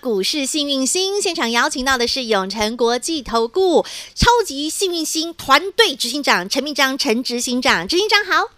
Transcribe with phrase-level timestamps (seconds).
[0.00, 3.84] 股市幸运星现场，邀请到的是永诚国际投顾
[4.14, 8.50] 超级幸运星团队执行长陈明章陈执行长，执行长好。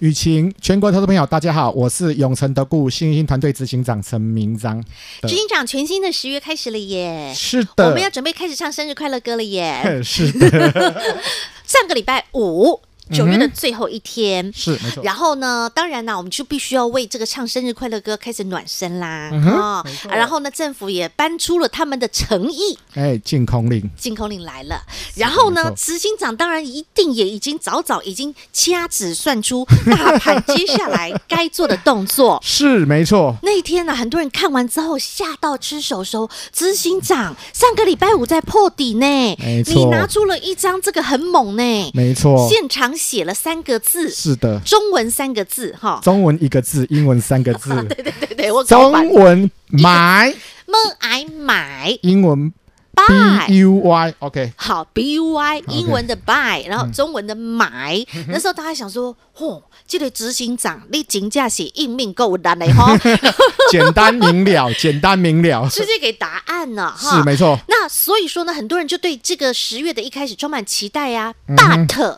[0.00, 4.84] 雨晴，全国投资朋友大家好，我是永诚投顾幸运星团队执行长陈明章。
[5.22, 7.32] 执行长，全新的十月开始了耶！
[7.34, 10.00] 是的，我们要准备开始唱生日快乐歌了耶！
[10.04, 10.50] 是的，
[11.64, 12.80] 上个礼拜五。
[13.12, 15.02] 九月的最后一天，嗯、是没错。
[15.02, 19.30] 然后呢，当然呢，我们就必须要为这个唱生日快乐歌开始暖身啦。
[19.32, 24.82] 嗯、哦，然后呢，政府也搬出了他们的诚意，哎，禁空令，禁空令来了。
[25.16, 32.38] 然后呢，执行长当然一定也已经早早已经掐指算出大盘接下来该做的动作。
[32.44, 33.36] 是没错。
[33.42, 36.28] 那一天呢，很多人看完之后吓到吃手手。
[36.52, 39.06] 执行长上个礼拜五在破底呢，
[39.38, 39.74] 没错。
[39.74, 42.92] 你拿出了一张这个很猛呢，没错，现场。
[43.02, 50.32] 写了三个字，是的，中文三个字哈，中文一个字，英文三个字， 对对对对，我中文买。
[50.64, 52.50] 么爱买，英文
[52.94, 62.96] buy u y，OK，好 b u y，英文的 buy，然后中文的买， 那时候大家想说，嚯，这个执行长你真价是应命够难的哈，
[63.70, 67.58] 简单明了，简单明了，直接给答案了哈，是没错。
[67.68, 72.16] 那所以说呢，很多人就对这个十月的一开始充满期待呀，but。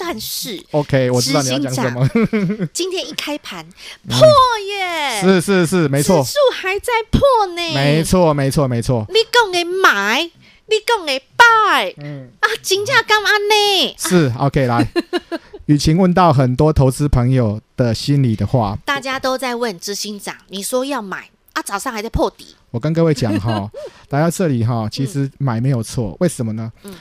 [0.00, 2.08] 但是，OK，我知道你要讲什么。
[2.72, 3.66] 今天一开盘
[4.08, 4.26] 破
[4.68, 7.74] 耶，是是是，没错，指数还在破呢。
[7.74, 9.04] 没错没错没错。
[9.08, 13.96] 你讲的买，你讲的 buy，嗯啊，金价干嘛呢？
[13.98, 14.88] 是 OK，来，
[15.66, 22.54] 雨晴问到很多投资朋友的心里的话，大家都在问执行长，你说要买啊，早上还在破底。
[22.70, 23.68] 我跟各位讲哈，
[24.10, 26.70] 来到这里哈，其实买没有错，为什么呢？
[26.84, 26.94] 嗯。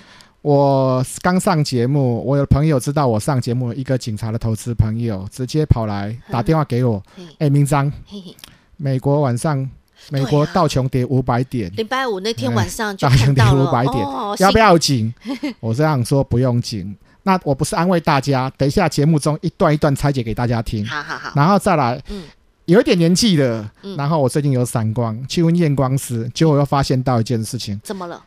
[0.47, 7.03] 我刚上节目，我有朋友知道我上节目，一个警察的投资朋友直接跑来打电话给我，
[7.37, 7.91] 哎，明章，
[8.77, 9.69] 美国晚上
[10.09, 14.07] 美国道琼跌五百点，礼拜五那天晚上就看到了，道琼跌五百点，
[14.39, 15.13] 要不要紧？
[15.59, 22.23] 我这样说不用紧，那我不是安慰大家，等一下节目中一段一段拆解给大家听，好好好，然后再来，嗯。
[22.67, 28.23] 有一点年纪的，然后我最近有散光，去问验光师，结果又发现到一件事情，怎么了？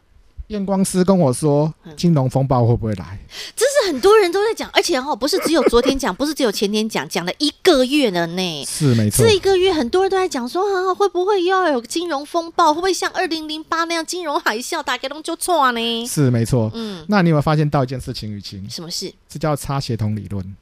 [0.50, 3.19] 验光师跟我说，金融风暴会不会来？
[3.55, 8.65] 这是很多人都在讲，而且哦，不是只有昨天讲， 不是只有前天讲，讲了一个月了呢。
[8.66, 12.75] 是没错，这一个月很多人都在讲说，啊，会不会又要有金融风暴？
[12.75, 16.06] 会不会像二零零八那样金融海啸，大家都就错呢？
[16.06, 18.69] 是没错，嗯，那你有没有发现到一件事情，雨晴？
[18.69, 19.12] 什么事？
[19.28, 20.56] 这叫差协同理论，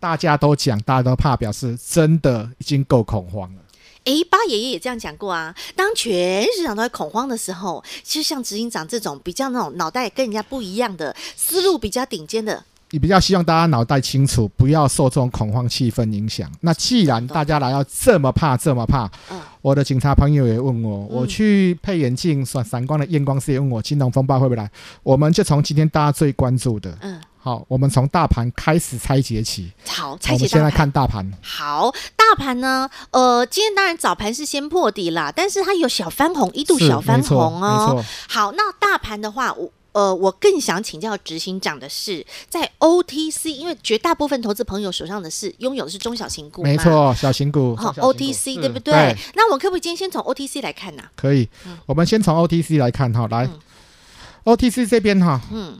[0.00, 3.60] 大家都讲，大家都怕，表示真的已经够恐慌了。
[4.04, 5.54] 哎，八爷爷也这样讲过啊。
[5.76, 16.50] 当全市场都在恐慌的时候，其实像执行长这种比较那种脑袋跟人家不一样的思路比较顶尖的，你比较希望大家脑袋清楚，不要受这种恐慌气氛影响。
[16.60, 24.70] 那既然大家来要这么怕，这么怕，嗯，我的警察朋友也问我，我去配眼镜、闪闪光的验光师也问我，金融风暴会不会来？
[25.02, 27.20] 我们就从今天大家最关注的，嗯。
[27.40, 29.72] 好，我们从大盘开始拆解起。
[29.86, 30.34] 好，拆解。
[30.34, 31.24] 我们先来看大盘。
[31.40, 32.90] 好，大盘呢？
[33.12, 38.04] 呃，今天当然早盘是先破底啦，但是它有小翻红，一度小翻红哦。
[38.28, 46.62] 好，那大盘的话，我呃，我更想请教执行长的是，在 OTC，因为绝大部分投资朋友手上的是拥有的是中小型股。
[46.62, 47.74] 没错，小型股。
[47.74, 48.92] 好，OTC 对不对？
[48.92, 49.16] 对。
[49.34, 51.02] 那我可不可以今天先从 OTC 来看呢？
[51.16, 51.48] 可以。
[51.66, 51.76] 嗯。
[51.86, 53.46] 我们先从 OTC 来看哈，来。
[53.46, 53.58] 嗯。
[54.44, 55.40] OTC 这边哈。
[55.50, 55.78] 嗯。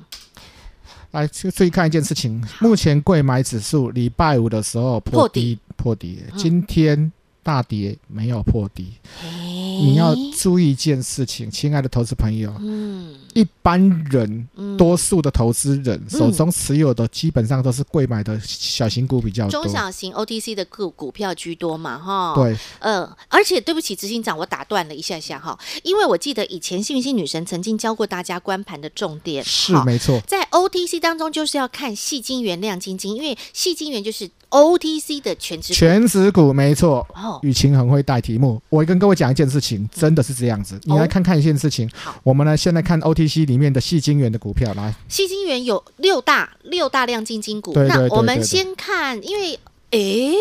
[1.12, 2.42] 来，注意看一件事情。
[2.60, 6.22] 目前贵买指数礼拜五的时候破底，破底。
[6.36, 7.10] 今天
[7.48, 8.88] 大跌，没有破底。
[9.22, 12.54] 你要注意一件事情，亲爱的投资朋友。
[12.60, 13.16] 嗯。
[13.34, 13.78] 一般
[14.10, 22.34] 人，多数的投资人手中持有的基本上都是贵买的小型股比较多，中小型 OTC 的股股票居多嘛，哈。
[22.34, 37.06] 对，呃，而且对不起，执行长，我打断了一下下哈，因为我记得以前幸运星女神曾经教过大家观盘的重点，是没错，在 OTC 当中就是要看矽晶圆、亮晶晶，因为矽晶圆就是 OTC 的全职全职股，没错。
[37.14, 41.90] 哦，雨晴很会带题目，我跟各位讲一件事情，真的是这样子，你来看看一件事情。
[41.94, 43.48] 好，我们呢现在看 OTC。
[43.48, 47.72] 里面的细晶圆的股票来，细晶圆有六大六大亮晶晶股。
[47.72, 49.58] 对对对对对，那我们先看，因为
[49.90, 50.34] 诶，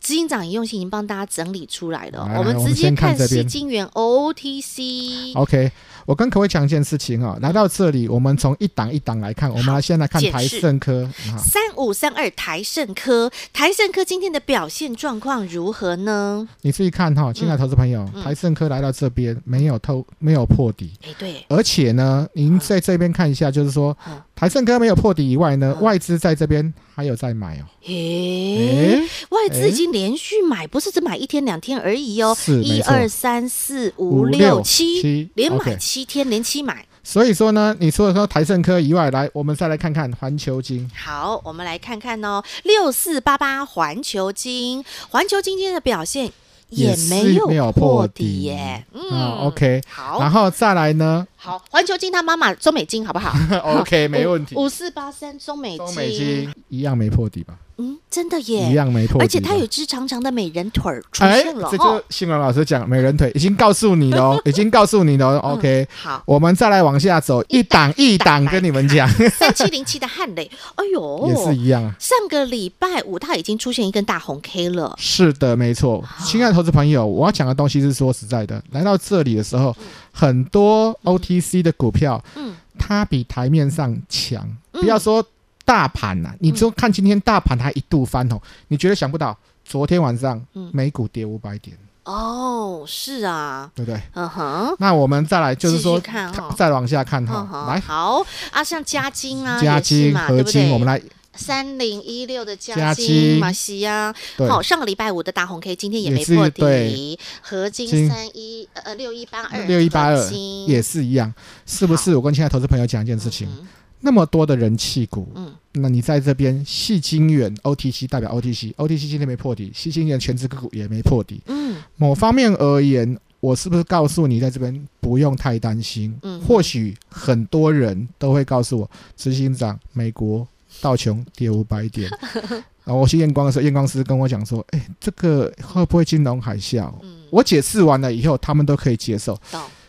[0.00, 5.32] 执行长也用心已经帮大家整理出来了，来来我们直接看这边矽晶圆 OTC。
[5.34, 5.70] OK，
[6.06, 11.08] 我跟各位讲一件事情啊、哦，来到这里，我们从一档一档来看，我们来先来看台盛科
[11.38, 16.46] 三五三二台盛科，台盛科今天的表现状况如何呢？
[16.62, 23.96] 你注意看哈、哦，亲爱的投资朋友，嗯、台盛科来到这边没有透，没有破底，哎对，而且呢，您在这边看一下，就是说。
[24.06, 27.64] 嗯台盛科没有破底以外呢，嗯、外资在这边还有在买哦。
[27.86, 32.34] 诶、欸，外资已经连续买，不是只买一天两天而已哦。
[32.36, 36.84] 是，一二三四五六七，连买七天，连七买。
[37.02, 40.90] 所以说呢，你除了说台盛科以外，来，我们再来看看环球金。
[40.96, 46.32] 好，我们来看看哦，六四八八环球金，环球晶今天的表现。
[46.70, 49.02] 也没有破底耶，嗯
[49.42, 51.24] ，OK，好，然后再来呢？
[51.44, 53.36] 好，环球金他妈妈中美金好不好？
[53.80, 54.56] OK，没问题。
[54.56, 57.52] 五四八三中美中美晶一样没破底吧？
[57.76, 61.68] 嗯，真的耶，一样没破底，而且它有只长长的美人腿出现了。
[61.70, 65.38] 这就新闻老师讲美人腿已经告诉你了， 已经告诉你了。
[65.40, 69.06] OK，好，我们再来往下走，一档一档跟你们讲。
[69.28, 71.94] 三七零七的汉磊，哎呦，也是一样啊。
[71.98, 74.94] 上个礼拜五它已经出现一根大红 K 了。
[74.96, 76.02] 是的，没错。
[76.24, 79.76] 亲爱的投资朋友，我要讲的东西是说实在的，来到这里的时候，
[80.14, 84.48] 很多 OTC 的股票，嗯，它比台面上强。
[84.72, 85.22] 不要说。
[85.66, 89.34] 大盘呐、啊，你就看今天大盘它一度翻红，嗯、你觉得想不到？
[89.64, 90.38] 昨天晚上
[90.72, 91.74] 美股跌五百点。
[92.04, 93.98] 哦，是啊，对不对？
[94.12, 94.76] 嗯哼。
[94.78, 98.22] 那我们再来，就是说，看再往下看哈，嗯、来，好
[98.52, 101.00] 啊，像加金啊，加金、合金，我们来
[101.36, 104.14] 三零一六的嘉金、马西啊，
[104.48, 107.18] 好，上个礼拜五的大红 K，今天也没破底。
[107.42, 110.30] 合金三一呃六一八二，六一八二
[110.66, 111.32] 也是一样，
[111.66, 112.14] 是不是？
[112.16, 113.48] 我跟亲爱的投资朋友讲一件事情。
[113.48, 113.66] 嗯
[114.06, 126.14] 那么多的人气股，嗯，那你在这边细金元 OTC 代表 OTC，OTC 今天没破底，细金元全职个股也没破底，嗯，某方面而言，我是不是告诉你在这边不用太担心？
[126.20, 130.46] 嗯，或许很多人都会告诉我，执行长，美国
[130.80, 132.10] 道琼跌五百点，
[132.84, 136.92] 然后我去验光的时候，验光师跟我讲说，哎，这个会不会金融海啸？
[137.02, 139.38] 嗯，我解释完了以后，他们都可以接受。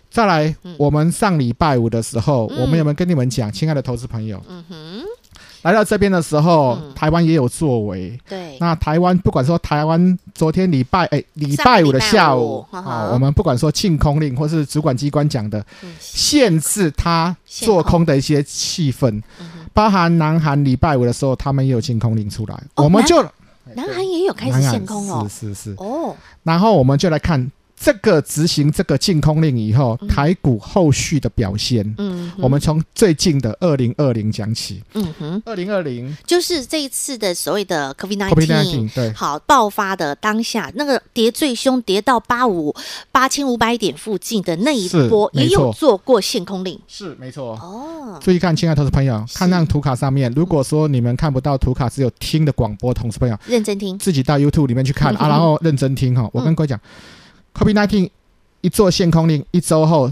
[0.09, 4.41] 再来，嗯、我们上礼拜五的时候，嗯、我们有没有跟你们讲，亲爱的投资朋友？
[4.47, 5.03] 嗯哼，
[5.63, 8.17] 来到这边的时候，嗯、台湾也有作为。
[8.29, 15.65] 对，那台湾不管说台湾昨天礼拜哎礼拜五的下午啊，我们不管说禁空令或是主管机关讲的
[15.99, 23.21] 限制他做空的一些气氛，嗯、包含南韩礼拜五的时候，他们也有清空令出来，哦、我们就
[23.75, 25.75] 南韩也有开始限空哦，是是是。
[25.77, 27.51] 哦，然后我们就来看。
[27.77, 42.73] 这个执行这个禁空令以后，台股后续的表现，嗯，我们从最近的二零二零讲起，嗯哼，二零二零就是这一次的所谓的 COVID-19，对，好爆发的当下，那个跌最凶，跌到八五
[43.11, 47.51] 八千五百点附近的那一波，也有做过限空令，是没错。
[47.61, 48.19] 哦。
[48.21, 56.29] 注意看，亲爱的投资朋友，看那图卡上面，如果说你们看不到图卡，只有听的广播，同事朋友认真听，自己到 YouTube 里面去看啊，然后认真听哈。
[56.31, 56.79] 我跟各位讲。
[57.55, 58.09] COVID-19
[58.61, 60.11] 一做限空令，一周后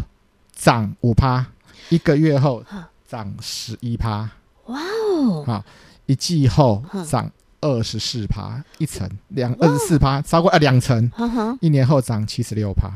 [0.55, 1.45] 涨五趴，
[1.89, 2.63] 一个月后
[3.07, 4.29] 涨十一趴，
[4.67, 5.43] 哇哦！
[5.45, 5.63] 好，
[6.05, 7.29] 一季后涨
[7.59, 11.11] 二十四趴，一层两二十四趴，超过啊两层，
[11.59, 12.89] 一年后涨七十六趴，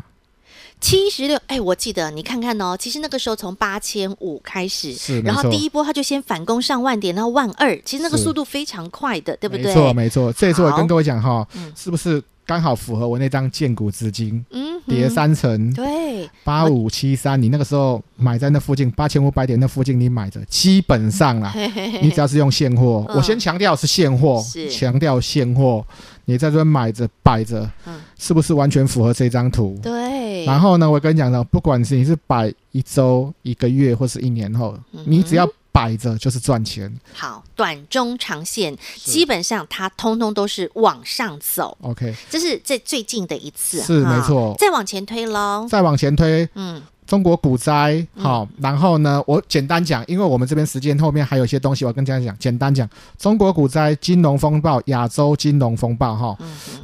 [0.79, 1.37] 七十六。
[1.47, 9.65] 哎，我记得你看看哦，其实那个时候从八千五开始，是，然后第一波它就先反攻上万点，然后万二，其实那个速度非常快的，对不对？
[9.65, 10.31] 没错，没错。
[10.31, 12.23] 这次我跟各位讲哈，是不是？
[12.47, 21.53] 刚好符合我那张建股资金，嗯，跌三成，对，八五七三，你那个时候买在那附近八千五百点那附近，你买着，基本上啦，
[22.01, 25.85] 你只要是用现货，我先强调是现货，强调现货，
[26.23, 27.69] 你在这边买着摆着，
[28.17, 29.77] 是不是完全符合这张图？
[29.83, 30.45] 对。
[30.45, 35.45] 然后呢，我跟你讲呢，不管是你是摆一周、一个月或是一年后，你只要。
[35.77, 36.91] 摆着就是赚钱。
[37.13, 41.77] 好，短中长线基本上它通通都是往上走。
[41.81, 44.55] OK，这是这最近的一次，是没错。
[44.57, 46.49] 再往前推喽，再往前推。
[46.55, 56.35] 嗯，中国股灾好，然后呢，我简单讲，因为我们这边时间后面还有一些东西，我跟大家讲，简单讲，中国股灾、金融风暴、亚洲金融风暴哈，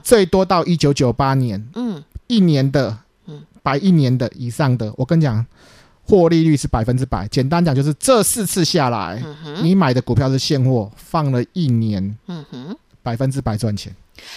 [0.04, 2.96] 最多到一九九八年，嗯，一年的，
[3.26, 5.44] 嗯，摆一年的以上的，我跟你讲。
[6.04, 7.28] 获利率是百分之百。
[7.30, 13.96] 简单讲，就是这四次下来，嗯、你买的股票是现货，放了一年，嗯哼，百分之百赚钱。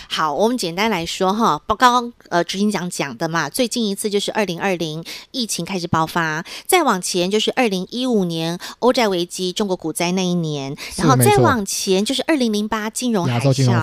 [0.08, 13.78] 好，我们简单来说哈，刚刚呃执行长讲的嘛，最近一次就是二零二零疫情开始爆发，再往前就是二零一五年欧债危机、中国股灾那一年，然后再往前就是二零零八金融海啸，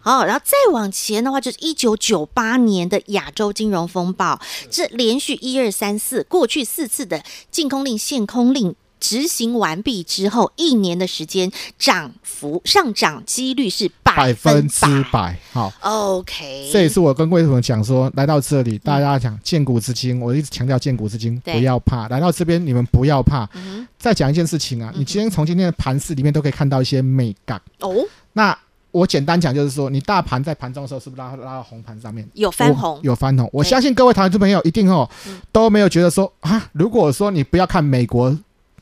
[0.00, 4.40] 好，然后再往前的话就是一九九八年的亚洲金融风暴，
[4.70, 8.76] 这连续一二三四过去四次的禁空令、限空令。
[9.04, 15.38] 执行完毕之后，一年的时间涨幅上涨几率是百分之百。
[15.52, 16.70] 好，OK。
[16.72, 22.08] 这也是我跟各位朋友讲说，来到这里，大家讲见古知今，我一直强调见古知今，不要怕。
[22.08, 23.46] 来到这边，你们不要怕。
[23.52, 27.94] 嗯、再讲一件事情啊，你今天从今天的盘市里面都可以看到一些美感哦。
[28.32, 28.58] 那
[28.90, 32.98] 我简单讲就是说，你大盘在盘中的时候，是不是拉拉到红盘上面有翻红？
[33.02, 33.50] 有翻红。
[33.52, 35.06] 我相信各位投资朋友一定哦
[35.52, 38.34] 都没有觉得说啊，如果说你不要看美国。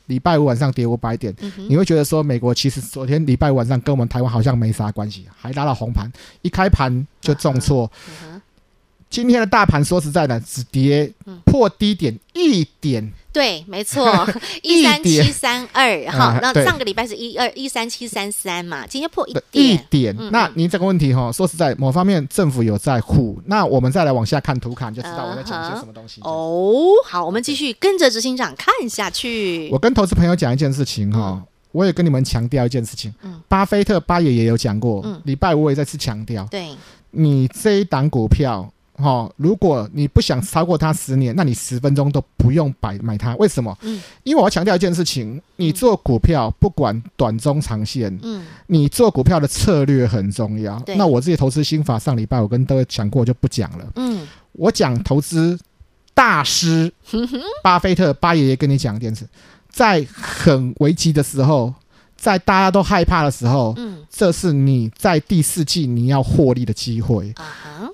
[0.07, 7.89] 礼拜五晚上跌五百点，嗯、你会觉得说美国其实昨天礼拜五晚上跟我们台湾好像没啥关系，还拉到红盘，一开盘就重挫。
[8.23, 8.41] 嗯、
[9.09, 11.11] 今天的大盘说实在的，只跌
[11.45, 13.11] 破低点一点。
[13.33, 14.25] 对，没错，
[14.61, 19.43] 一三七三二，哈，那上个礼拜是一二一三七三三嘛，今天破一点。
[19.51, 23.41] 一点，那您这个问题哈，说实在，某方面政府有在护。
[23.47, 26.21] 那我们再来往下看图卡，你就知道我在讲些什么东西。
[26.21, 29.67] 哦，好，我们继续跟着执行长看下去。
[29.71, 33.13] 我跟投资朋友讲一件事情哈，我也跟你们强调一件事情。
[33.23, 36.69] 嗯，巴菲特巴爷也有讲过，礼拜五我也再次强调，对，
[37.11, 38.72] 你这一档股票。
[38.97, 43.35] 哦，如果你不想超过它十年，那你十分钟都不用买买它。
[43.37, 43.75] 为什么？
[43.81, 50.79] 嗯，因为我要强调一件事情，你做股票不管短中长线，嗯，你做股票的策略很重要。
[50.81, 53.85] 对那我自己投资心法上礼拜我跟各位讲过，就不讲了。
[53.95, 55.57] 嗯，我讲投资
[56.13, 56.93] 大师
[57.63, 59.27] 巴菲特巴爷爷跟你讲一件事，
[59.69, 61.73] 在很危机的时候。
[62.23, 67.33] 在大家都害怕的时候，嗯，这是你在第四季你要获利的机会。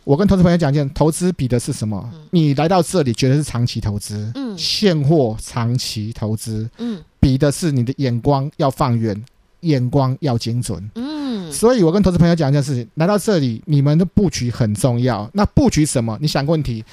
[0.04, 2.08] 我跟投资朋友讲一件，投资比的是什么？
[2.14, 9.20] 嗯，你来到这里绝对是长期投资，嗯，现货长期投资，嗯，比的是你的眼光要放远，
[9.62, 15.28] 眼光要精准，嗯，所以我跟投资朋友讲一件事情，来到这里你们的布局很重要。
[15.34, 16.16] 那布局什么？
[16.22, 16.86] 你想个问题。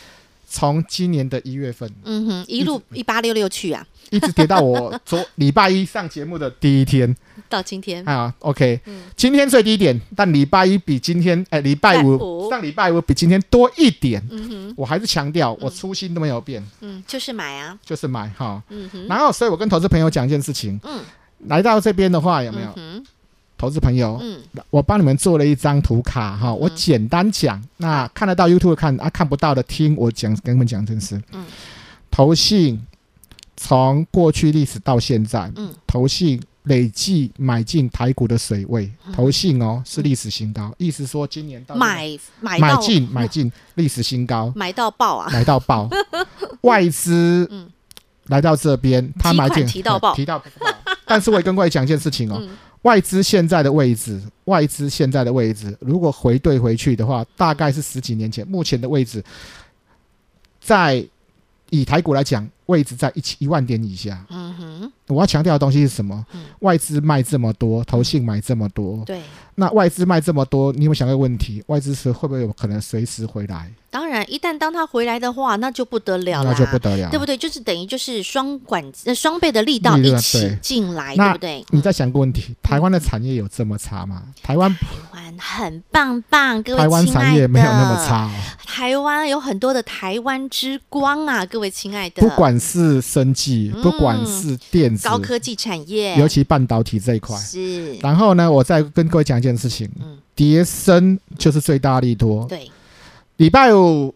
[0.49, 7.15] 从今年的一月份，嗯哼，一路一八六六去啊，一直跌到我昨礼拜一上节目的第一天，
[7.49, 8.05] 到今天。
[8.07, 21.00] 啊，OK，嗯，今天最低点，但礼拜一比今天，哎，礼拜五上礼拜五比今天多一点，嗯哼，我还是强调，我初心都没有变，嗯，就是买啊，就是买哈，嗯哼，然后，所以我跟投资朋友讲一件事情，嗯，
[21.49, 22.73] 来到这边的话有没有？
[23.58, 31.20] 投资朋友，嗯，我帮你们做了一张图卡哈，我简单讲，那看得到 YouTube 看啊，看不到的听我讲，跟你们讲真实。
[31.32, 31.44] 嗯，
[32.10, 32.84] 投信
[33.56, 42.08] 从过去历史到现在，嗯，投信累计买进台股的水位，投信哦是历史新高，意思说今年到买
[42.40, 45.88] 买买进买进历史新高，买到爆啊，买到爆，
[46.62, 47.70] 外资嗯。
[48.28, 50.12] 来到这边，他买进提到爆。
[50.16, 50.44] 提到爆，
[51.04, 52.42] 但是我也跟各位讲一件事情哦。
[52.87, 59.21] 外资现在的位置，外资现在的位置，如果回对回去的话，大概是十几年前目前的位置，
[60.61, 61.05] 在
[61.71, 64.25] 以台股来讲，位置在一千一万点以下。
[64.31, 66.25] 嗯哼，我要强调的东西是什么？
[66.32, 69.20] 嗯、外资卖这么多，投信买这么多，对，
[69.54, 71.62] 那外资卖这么多，你有没有想过问题？
[71.68, 73.70] 外资是会不会有可能随时回来？
[73.88, 77.34] 当然，一旦当他回来的话，那就不得了了，那就不得了，对不对？
[77.34, 81.64] 就是等于就是双管呃双倍的力道一起进来，对不对？
[81.70, 84.25] 你再想个问题，台湾的产业有这么差吗？
[84.42, 84.78] 台湾台
[85.14, 88.30] 湾很棒棒，各位台湾产业没有那么差哦。
[88.66, 95.09] 台湾有很多的台湾之光啊，各位亲爱的，不管是生技，不管是电子。
[95.09, 97.37] 高科技产业，尤其半导体这一块。
[97.38, 97.95] 是。
[97.97, 102.71] 然后呢，我再跟各位讲一件事情，嗯，叠升就是最大利多，对。
[103.37, 104.15] 礼拜五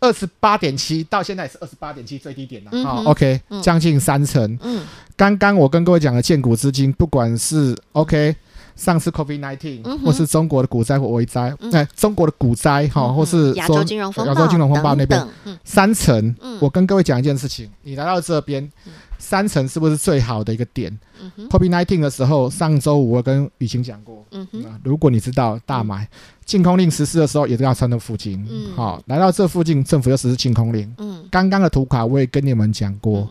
[0.00, 2.84] 二十八点七，到现在也是二十八点七最低点了。
[2.84, 4.58] 好，OK，将近三成。
[4.62, 4.84] 嗯，
[5.16, 8.34] 刚刚我跟各位讲的建股资金，不管是 OK
[8.78, 15.26] 上次 COVID-19，或是中国的股灾或危灾，哎，中国的股灾哈，或是亚洲金融风暴，亚洲金融风暴那边，
[15.64, 16.34] 三层。
[16.60, 18.70] 我跟各位讲一件事情，你来到这边，
[19.18, 20.96] 三层是不是最好的一个点
[21.50, 26.08] ？COVID-19 的时候，上周五我跟雨晴讲过，嗯哼，如果你知道大买。
[26.46, 28.42] 禁空令实施的时候，也都要穿到附近。
[28.48, 30.90] 嗯，好，来到这附近，政府又实施禁空令。
[30.96, 33.28] 嗯，刚刚的图卡我也跟你们讲过，嗯、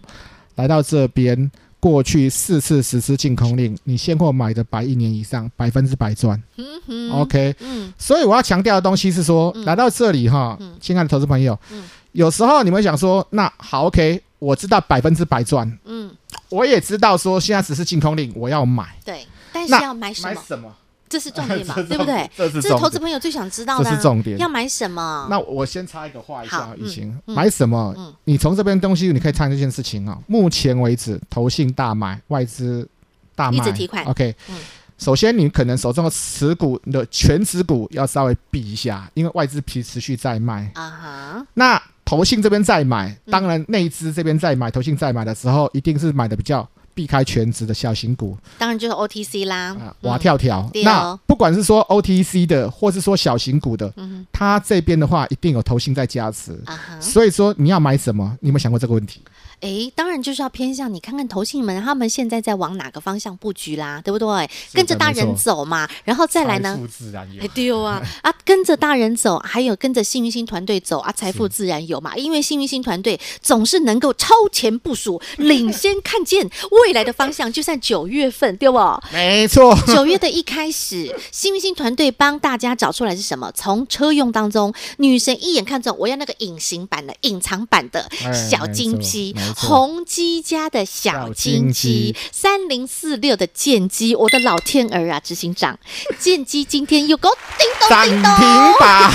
[0.53, 1.49] 来到这边，
[1.79, 6.41] 过去四次实施禁空令，你现货买的百一年以上，百分之百赚。
[6.57, 7.55] 嗯哼，OK。
[7.60, 15.72] 嗯，所以我要强调的东西是说，嗯、来到这里哈，亲爱的投资朋友，嗯，有时候你们想说，那好，OK，我知道百分之百赚。
[15.86, 16.12] 嗯，
[16.50, 18.96] 我也知道说现在实施禁空令，我要买。
[19.05, 20.34] 对，但是要买什么？
[20.34, 20.75] 买什么？
[21.09, 22.29] 这是重点嘛， 对不对？
[22.35, 24.37] 这是这是投资朋友最想知道的，这是重点。
[24.37, 25.27] 要买什么？
[25.29, 27.93] 那我先插一个话一下，雨晴，嗯、买什么？
[27.97, 30.17] 嗯、你从这边东西你可以看这件事情啊。
[30.27, 32.87] 目前为止，投信大买，外资
[33.35, 34.03] 大卖，一直提款。
[34.05, 34.55] OK，、嗯、
[34.97, 41.47] 首先你可能手中的持股的全持股要稍微避一下，因为外资皮持续在卖啊哈。
[41.53, 46.67] 那投信这边在买，当然内资这边在买，投信在买的时候，一定是买的比较。
[46.97, 49.67] 避开全职的小型股，当然就是 OTC 啦。
[49.75, 50.67] 啊，蛙跳跳。
[50.73, 56.59] 嗯、那不管是说 OTC 的，或是说小型股的，嗯、哼它这边的话一定有投信在加持。
[56.65, 58.35] 啊、所以说你要买什么？
[58.41, 59.21] 你有没有想过这个问题？
[59.61, 64.49] 哎，当然就是要偏向你看看投信们他们现在在往哪个方向布局啦，对不对？
[64.71, 66.75] 跟着大人走嘛，然后再来呢？
[66.75, 67.47] 财富自然有。
[67.47, 72.15] 对啊，啊，跟着大人走，还有跟着幸运星团队走啊，财富自然有嘛。
[72.15, 76.47] 因为幸运星团队总是能够超前部署，领先看见
[76.83, 77.51] 未来的方向。
[77.51, 78.77] 就算九月份，对不？
[79.11, 79.75] 没错。
[79.87, 83.51] 九月的一开始，幸运星团队帮大家找出来是什么？
[83.55, 88.07] 从车用当中，女神一眼看中，我要那个隐形版的、隐藏版的
[88.49, 89.35] 小金鸡。
[89.55, 95.19] 宏基家的小金鸡，三零四六的剑鸡，我的老天儿啊！
[95.19, 95.77] 执行长，
[96.19, 99.11] 剑鸡今天又给我叮咚叮咚，涨停吧！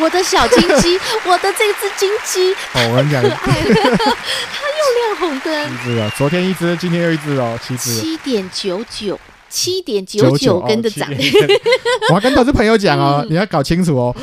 [0.00, 3.60] 我的小金鸡， 我的这只金鸡，哦，我跟你讲，可爱，
[4.52, 5.72] 它又亮红灯。
[5.72, 7.94] 一只啊，昨天一只，今天又一只哦，七只。
[7.94, 9.18] 七点九九，
[9.48, 11.08] 七点九九跟着涨。
[12.10, 14.16] 我要跟投资朋友讲哦，你要搞清楚哦，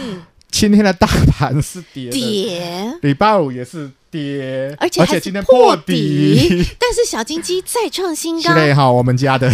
[0.52, 3.92] 今天的大盘是跌，跌，礼拜五也是。
[4.12, 8.54] 跌，而且还是今天破底，但是小金鸡再创新高。
[8.54, 9.50] 对好，我们家的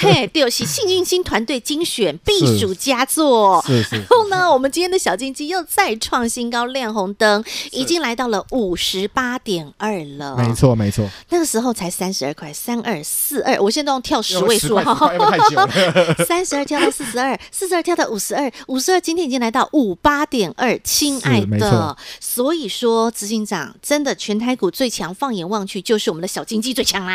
[0.00, 3.62] 嘿，对，是幸运星团队精选避暑佳作。
[3.66, 3.96] 是是。
[3.96, 10.36] 然后呢，我们今天的小金鸡又再创新高，亮红灯，已经来到了五十八点二了。
[10.36, 14.94] 没错没错，那个时候才三十二块，三二四二，我现在都用跳十位数哈，
[15.30, 16.24] 太久了。
[16.26, 21.96] 三十二跳到四十二，四十二跳到五十二，五十二今天已经来到五八点二，亲爱的。
[22.20, 23.74] 所以说，执行长。
[23.94, 27.14] 真的，全台股最强，放眼望去就是我们的小金鸡最强啦！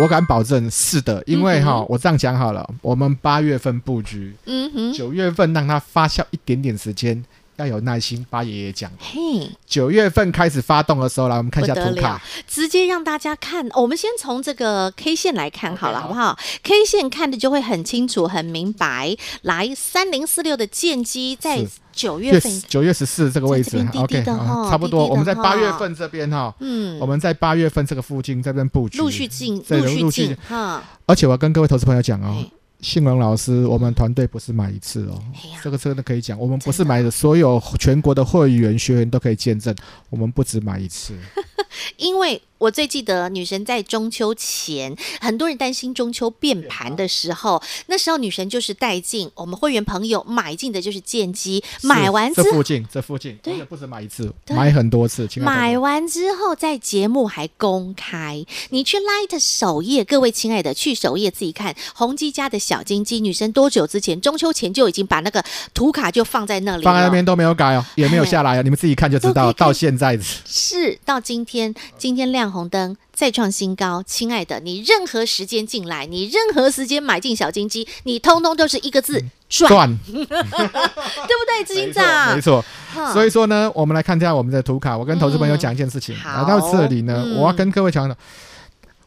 [0.00, 7.24] 我敢保证是的，因为哈，嗯、我这样讲好了，我们八月份布局，嗯哼，九月份让它发酵一点点时间，
[7.60, 8.24] 要有耐心。
[8.28, 13.68] 八爷爷讲，嘿，九月份开始发动的时候，来我们看一下图卡，直接让大家看。
[13.74, 19.16] 我们先从这个 K 线来看好了好不好？K 线看的就会很清楚、很明白。
[19.42, 21.66] 来，三零四六的建机在。
[21.92, 25.08] 九月份，九月十四这个位置，OK，差不多。
[25.08, 30.82] 我们在八月份这边哈，嗯，我们在八月份这个附近这边布局，陆续进，陆续进哈。
[31.04, 32.42] 而且我要跟各位投资朋友讲哦，
[32.80, 35.22] 信荣老师，我们团队不是买一次哦，
[35.62, 39.74] 这个真的可以讲，我们不是买的，所有全国的会员学员都可以见证，
[40.08, 41.14] 我们不止买一次，
[41.96, 42.40] 因为。
[42.60, 55.26] 我最记得女神在中秋前，很多人担心中秋变盘的时候，那时候女神就是带进我们会员朋友买进的就是建机，买完之后这附近这附近，对，不止买一次，买很多次。
[55.38, 65.42] 买完之后在节目还公开，你去 Light 首页，各位亲爱的，去首页自己看宏基家的小金鸡，女神多久之前中秋前就已经把那个
[65.72, 70.18] 图卡就放在那里，放在那边都没有改哦，也没有下来哦，你们自己看就知道，到现在。
[70.44, 72.60] 是到今天，今天亮。
[72.60, 81.64] 红灯再创新高，亲爱的，你任何时间进来，你任何时间买进小金鸡，你通通都是一个字赚，赚 对不对？
[81.64, 82.64] 执行长，没错。
[83.12, 84.98] 所以说呢，我们来看一下我们的图卡。
[84.98, 88.16] 我跟投资朋友讲一件事情，来、嗯、到这里呢，嗯、我要跟各位讲的。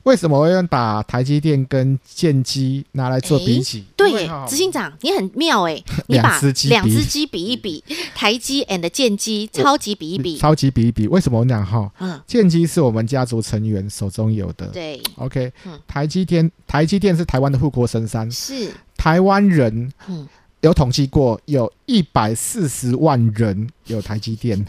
[0.04, 3.80] 为什么我要把台积电跟建机拿来做比较？
[3.96, 6.40] 对，执行长你很妙哎， 你把
[6.70, 11.08] 两只鸡比一比，台积 and 建机超级比一比，超级比一比。
[11.08, 11.90] 为什么我讲哈？
[12.00, 14.68] 嗯，建机是我们家族成员手中有的。
[14.68, 15.52] 对，OK，
[15.88, 19.92] 台积电，台积电是台湾的护国神山，是台湾人。
[20.08, 20.28] 嗯。
[20.64, 24.66] 有统计过，有一百四十万人有台积电，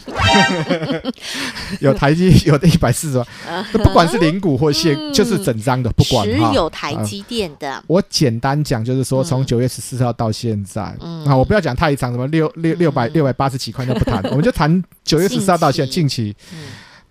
[1.78, 3.26] 有台积有的一百四十万，
[3.72, 7.80] 不管是零股或现，嗯、就是整张的，不管只有台积电的。
[7.86, 16.34] 我简单讲，就是说从九月十四号到现在，啊、嗯，我不要讲太长，什么六六六百六百八十几块就不谈，我们就谈九月十四号到现在近期。
[16.52, 16.58] 嗯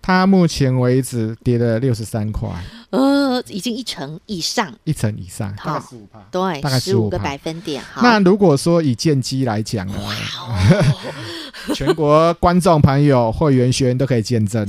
[0.06, 2.46] 它目前为止跌了六十三块，
[2.94, 7.82] 呃，已经一成以上，一成以上，大概十五趴，对，大概十五个百分点。
[8.00, 9.94] 那如果说以建机来讲呢，
[11.74, 14.64] 全国观众朋友、会员学员都可以见证。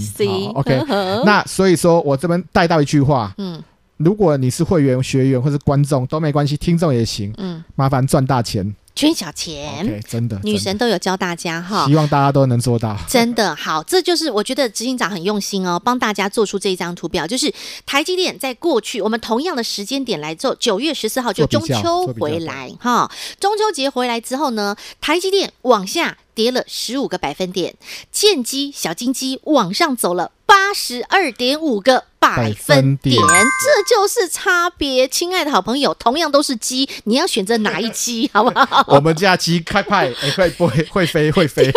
[0.55, 0.81] OK，
[1.23, 3.61] 那所以说我这边带到一句话，嗯，
[3.97, 8.75] 如果你是会员学员或是观众都没关系，听众也行，嗯，麻烦赚大钱。
[8.95, 9.85] 捐小钱。
[9.85, 12.97] Okay, 真的，女神都有教大家哈，希望大家都能做到。
[13.09, 17.53] 真的好，这就是我觉得执行长很用心哦，帮大家做出这一张图表，就是
[17.85, 26.17] 台积电在过去我们同样的时间点来做，九月十四号就中秋回来哈，中秋节回来之后呢，台积电往下。
[26.35, 27.75] 跌了十五个百分点，
[28.11, 35.07] 建机小金鸡往上走了八十二点五个百分点，这就是差别。
[35.07, 38.85] 亲爱的好朋友，同样都是鸡， 你要选择哪一鸡， 好不好？
[38.87, 41.71] 我们家鸡开派，欸、 会不会会飞会飞？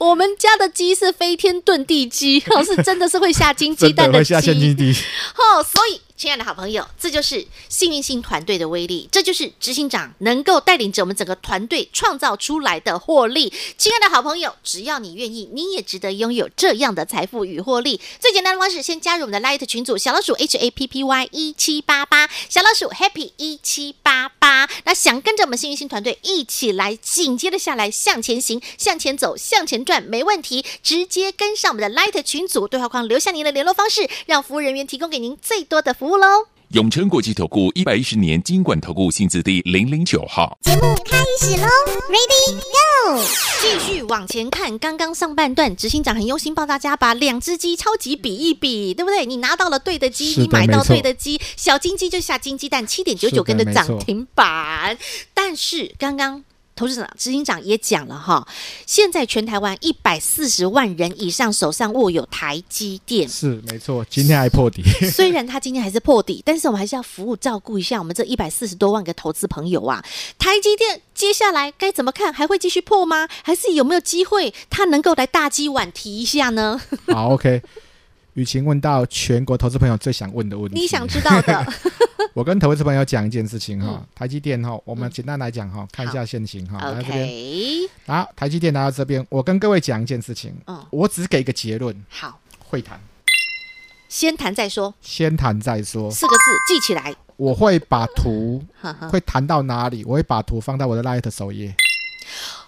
[0.00, 4.34] 我们家的鸡是飞天遁地鸡，是真的是会下金鸡蛋的鸡。
[4.34, 6.00] 哦，所以。
[6.16, 13.52] 亲爱的好朋友，这就是幸运星团队的威力，这就是执行长能够带领着我们整个团队创造出来的获利。
[13.76, 18.00] 亲爱的好朋友，只要你愿意，你也值得拥有这样的财富与获利。
[18.18, 24.66] 最简单的方式，先加入我们的 Light 群组，小老鼠 H A P P Y 一七八八，小老鼠 Happy 一七八八。
[24.84, 36.06] 那想跟着我们幸运星团队一起来，紧接着下来向前行，向前走，向前转，没问题，直接跟上我们的 Light 群组，对话框留下您的联络方式，让服务人员提供给您最多的服务。
[36.06, 36.55] 服务喽！
[36.70, 40.58] 永诚国际投顾一百一十年金管投顾新字第零零九号。
[40.62, 41.68] 节目开始喽
[42.08, 43.22] ，Ready Go！
[43.60, 49.24] 继续往前看，刚刚上半段，执行长很用心帮大家把两只鸡超级比一比，对不对？
[49.24, 54.98] 你拿到了对的鸡，你买到对的鸡，小金鸡就下金鸡蛋七点九九根的涨停板。
[55.32, 56.42] 但是刚刚。
[56.76, 58.46] 投资长、执行长也讲了哈，
[58.86, 64.04] 现在全台湾一百四十万人以上手上握有台积电，是没错。
[64.08, 70.04] 今天还破底， 虽然他今天还是破底，但是我们还是要服务照顾一下我们这一百四十多万个投资朋友啊。
[70.38, 72.30] 台积电接下来该怎么看？
[72.32, 73.26] 还会继续破吗？
[73.42, 76.78] 还是有没有机会他能够来大鸡碗提一下呢？
[77.08, 77.62] 好，OK。
[78.36, 81.66] 雨晴问到全国投资朋友最想问的问题，你想知道的。
[82.34, 87.26] 我跟投资朋友讲一件事情哈，台积电哈，我们简单来讲哈，看一下现行哈，来这边。
[88.04, 90.84] 好，台积电来到这边，我跟各位讲一件事情，嗯。
[90.90, 93.00] 我只给一个结论，好，会谈，
[94.10, 97.14] 先谈再说，先谈再说，四个字记起来。
[97.36, 98.62] 我会把图
[99.10, 101.74] 会谈到哪里，我会把图放到我的 Light 首页。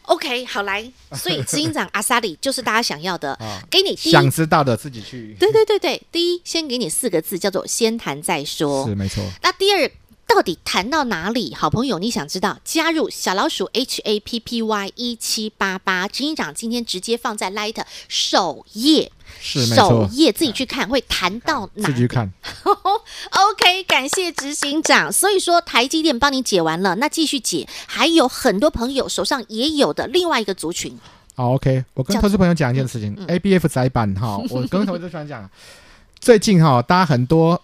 [0.08, 3.38] OK，好来，所以 执行长阿萨里就是大家想要的，
[3.70, 5.36] 给你第一想知道的自己去。
[5.38, 9.22] 对对对对，第一先给你四个字，叫做先谈再说，是没错。
[9.42, 9.90] 那第二
[10.28, 11.54] 到底谈到哪里？
[11.54, 12.58] 好朋友，你想知道？
[12.62, 19.10] 加入小老鼠 H A P P Y 一七八八，执行长今天直接放在 Light 首页。
[19.40, 21.86] 是首页自己去看，会谈到哪？
[21.88, 22.30] 自己去看。
[22.64, 25.10] OK，感谢执行长。
[25.10, 30.96] 所以说，台积电帮你解完了，那继续解，还有很多朋友手上也有的另外一个族群。
[31.34, 35.50] 好，OK，我跟投资朋友讲一件事情，ABF 载板哈，我跟投资朋友讲，
[36.20, 37.60] 最近哈，大家很多。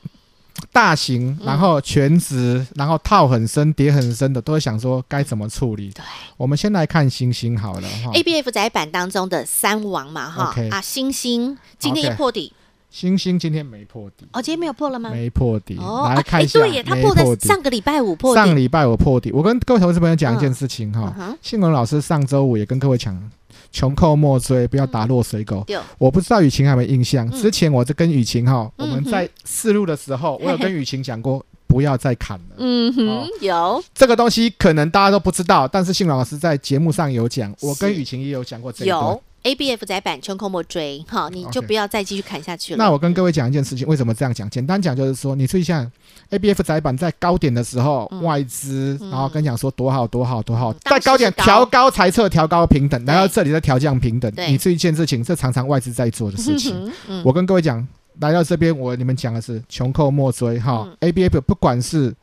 [0.72, 5.90] 大型，然后全值，然后套很深、跌很深的，都会想说该怎么处理。
[5.90, 6.04] 对，
[6.36, 8.12] 我们先来看星星好了哈。
[8.12, 12.52] ABF 窄板当中的三王嘛哈啊，星星今天一破底，
[12.90, 14.26] 星星今天没破底。
[14.32, 15.10] 哦，今天没有破了吗？
[15.10, 15.76] 没破底。
[15.78, 18.40] 哦，来看一下，对耶，它破在上个礼拜五破底。
[18.40, 19.32] 上礼拜五破底。
[19.32, 23.30] 我跟各位投资朋友讲一件事情哈，信文老师上周五也跟各位讲。
[23.74, 25.64] 穷寇莫追，不要打落水狗。
[25.66, 27.28] 嗯、我不知道雨晴还有没有印象？
[27.28, 32.54] 嗯、之前我在跟雨晴哈，嗯、我们在试录的时候，嗯、 我有跟雨晴讲过，不要再砍了。
[32.62, 38.90] 嗯哼，哦、有这个东西可能大家都不知道，但是信老师在节目上有讲，我跟雨晴也有讲过这个。
[38.90, 42.78] 有 ABF 载板，穷寇莫追，哈，你就不要再继续砍下去了。
[42.78, 44.48] 那我跟各位讲一件事情，为什么这样讲？
[44.48, 45.88] 简单讲就是说，你注意一下。
[46.30, 54.32] ABF 载板在高点的时候，嗯、外资然后跟你讲说多好多好多好，在高点调高裁测调高平等，来到这里再调降平等。
[54.48, 56.90] 你这一件事情，这常常外资在做的事情。
[57.06, 57.86] 嗯、我跟各位讲，
[58.20, 60.88] 来到这边，我你们讲的是穷寇莫追哈。
[61.00, 62.14] 嗯、ABF 不管是。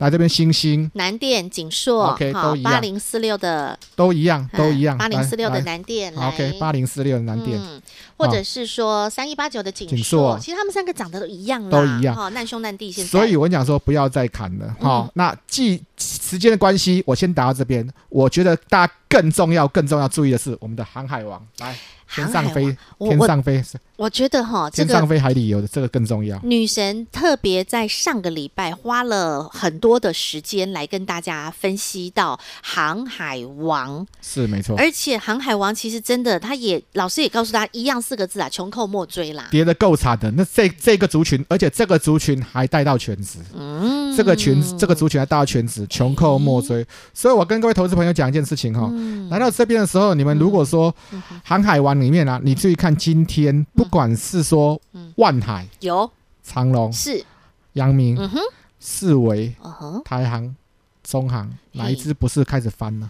[0.00, 2.72] 嗯来这边，星星、南电、景硕，OK，都一样。
[2.72, 4.96] 八零四六的都一样，都一样。
[4.96, 7.60] 八零四六的南电，OK，八零四六的南电，
[8.16, 12.16] 或者是说三一八九的景硕，其实他们三个长得都一样，都一样。
[12.16, 13.10] 哈，难兄难弟，现在。
[13.10, 15.06] 所以我讲说不要再砍了，哈。
[15.12, 17.86] 那既时间的关系，我先打到这边。
[18.08, 21.76] 我觉得大家更重要、更重要注意的是我们的航海王来。
[22.12, 23.62] 天上飞，天上飞，
[23.96, 26.40] 我觉得哈，天上飞海里游的这个更重要。
[26.42, 34.76] 女神特别在上个礼拜花了很多的时间来跟大家分析到航海王，是没错。
[34.76, 39.46] 而且航海王其实真的，他也老师也告诉大家一样四个字啊，穷寇莫追啦。
[39.50, 46.84] 跌的够惨的，那这这个族群，而且这个族群还带到全职，嗯，这个群这个族群还带到全职，穷寇莫追。
[47.14, 48.90] 所以我跟各位投资朋友讲一件事情哈，
[49.30, 50.92] 来到这边的时候，你们如果说
[51.44, 51.99] 航海王。
[52.00, 54.80] 里面啊，你注意看，今天不管是说
[55.16, 56.10] 万海、有。
[56.42, 57.24] 长隆、是。
[57.74, 58.18] 阳明、
[58.80, 59.54] 四维、
[60.04, 60.56] 台航、
[61.04, 63.08] 中航，哪一支不是开始翻了？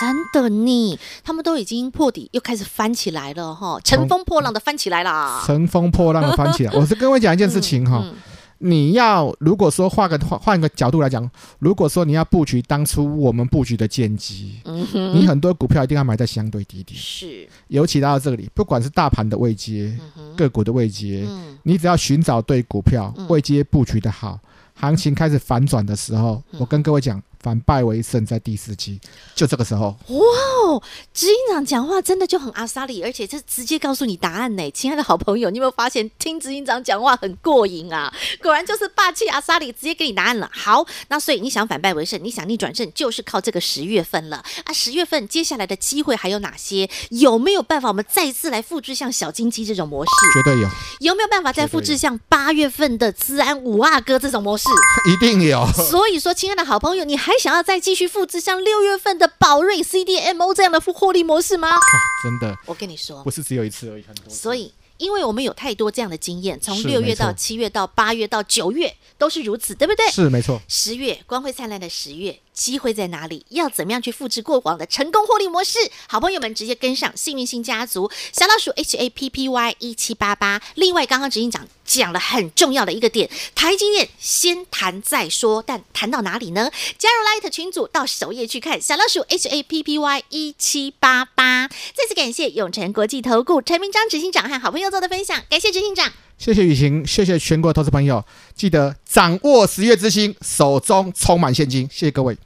[0.00, 6.72] 真的你，他们都已经破底，又开始翻起来了哈，乘风破浪的翻起来了，乘风破浪的翻起来。
[6.76, 8.00] 我是跟我讲一件事情哈。
[8.02, 8.16] 嗯嗯
[8.64, 19.98] 你要如果说换个换换个角度来讲，如果说你要布局当初我们布局的剑机，嗯，你很多股票一定要买在相对低点，是，尤其到这里，不管是大盘的位阶，
[20.36, 21.26] 个股的位阶，
[21.64, 24.38] 你只要寻找对股票位阶布局的好，
[24.74, 27.20] 行情开始反转的时候，我跟各位讲。
[27.42, 29.00] 反败为胜，在第四期，
[29.34, 29.96] 就这个时候。
[30.08, 30.18] 哇
[30.62, 34.70] 哦，执行长讲话真的就很阿莎里，而且这直接告诉你答案呢。
[34.70, 38.14] 亲爱的好朋友，你有没有发现听执行长讲话很过瘾啊？
[38.40, 40.48] 果然就是霸气阿莎里，直接给你答案了。
[40.54, 44.72] 好，那所以你想反败为胜，你想逆转胜，就是靠这个十月份了啊！
[44.72, 46.88] 十月份接下来的机会还有哪些？
[47.10, 50.10] 有没有办法我们再次来复制像小金鸡这种模式？
[50.32, 50.68] 绝对有。
[51.00, 54.64] 有没有办法再复制像八月份的资安五阿哥这种模式？
[55.12, 55.66] 一定有。
[55.72, 57.31] 所以说，亲爱的好朋友，你还。
[57.32, 61.70] 还想要再继续复制像六月份的宝瑞 CDMO 这样的获利模式吗？
[62.22, 64.28] 真的，我跟你说，不是只有一次而已，很多。
[64.28, 70.06] 所以，因为我们有太多这样的经验，从六月到七月到八月到九月都是如此，对不对？
[70.10, 70.60] 是没错。
[70.68, 72.38] 十月光辉灿烂的十月。
[72.52, 73.44] 机会在哪里？
[73.48, 75.78] 要怎么样去复制过往的成功获利模式？
[76.06, 80.60] 好朋友们直接跟上幸运星家族小老鼠 H A P P Y 一七八八。
[80.74, 86.70] 另外，刚刚执行长讲了很重要的一个点，台积电先谈再说，但谈到哪里呢？
[86.98, 91.68] 加入 Light 群组到首页去看小老鼠 H A P P Y 一七八八。
[91.68, 96.12] 再次感谢永诚国际投顾陈明章执行长和好朋友做的分享，感谢执行长，
[96.44, 102.36] 谢谢雨晴，谢谢全国投资朋友，记得掌握十月之星，手中充满现金，谢谢各位。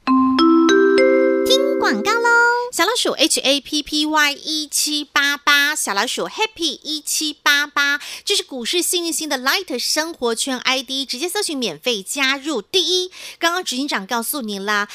[1.47, 2.29] 听广告喽！
[2.71, 12.61] 小老鼠 H A P P Y 一七八八，小老鼠 Happy 一七八八，这是股市幸运星的 Light 生活圈 ID，直接搜寻免费加入。
[12.61, 14.87] 第一，刚刚执行长告诉您啦。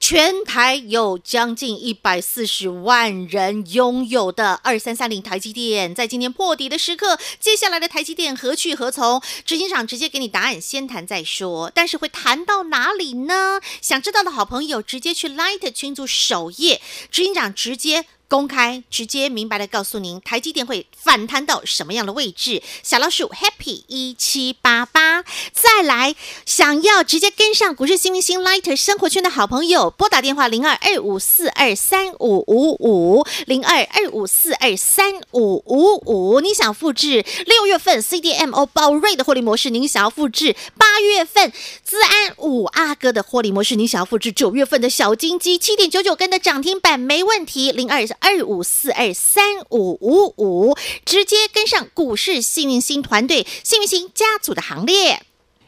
[0.00, 9.22] 全台有将近一百四十万人拥有的二三三零台积电，在今天破底的时刻，接下来的台积电何去何从？
[9.46, 11.72] 执行长直接给你答案，先谈再说。
[11.74, 13.60] 但是会谈到哪里呢？
[13.80, 18.04] 想知道的好朋友，直接去 Light 群组首页，执行长直接。
[18.28, 22.62] 公开直接明白的告诉您，台积电会反弹到什么样的位置？
[22.82, 36.40] 小老鼠 Happy 一七八八，再来想要直接跟上股市新明星 Lighter 生活圈的好朋友，拨打电话零二二五四二三五五五零二二五四二三五五五。
[36.40, 39.70] 你想复制六月份 CDMO 宝瑞的获利模式？
[39.70, 41.52] 您想要复制八月份
[41.84, 43.76] 资安五阿哥的获利模式？
[43.76, 46.98] 您想要复制九月份的小金鸡七点九九根的涨停板？
[46.98, 48.04] 没问题，零二。
[48.24, 55.20] 二五四二三五五五，直接跟上股市幸运星团队、幸运星家族的行列。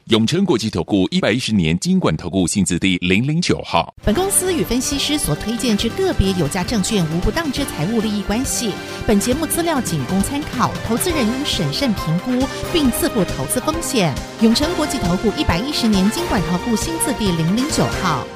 [0.07, 3.93] 永诚国际投顾一百一十年金管投顾新字第零零九号。
[4.03, 8.71] 本公司与分析师所推荐之个别有价证券无不当之财务利益关系。
[9.07, 14.15] 本节目资料仅供参考，投资人应审慎评估并自负投资风险。
[14.41, 18.27] 永诚国际投顾一百一十年金管投顾新字第零零九号。